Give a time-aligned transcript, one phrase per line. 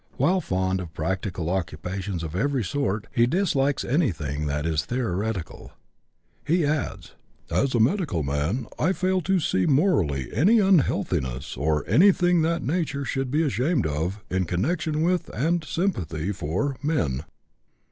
[0.17, 5.73] While fond of practical occupations of every sort, he dislikes anything that is theoretical.
[6.43, 7.13] He adds:
[7.51, 13.05] "As a medical man, I fail to see morally any unhealthiness, or anything that nature
[13.05, 17.23] should be ashamed of, in connection with, and sympathy for, men."